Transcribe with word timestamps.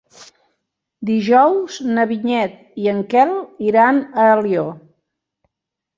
Dijous 1.09 1.77
na 1.89 2.07
Vinyet 2.13 2.57
i 2.85 2.91
en 2.95 3.05
Quel 3.15 3.37
iran 3.69 4.03
a 4.25 4.29
Alió. 4.39 4.65